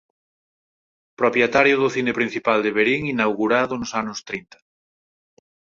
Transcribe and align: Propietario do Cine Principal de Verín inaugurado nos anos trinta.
Propietario 1.21 1.75
do 1.81 1.91
Cine 1.95 2.13
Principal 2.19 2.59
de 2.65 2.71
Verín 2.77 3.01
inaugurado 3.15 3.73
nos 3.77 3.91
anos 4.01 4.19
trinta. 4.27 4.57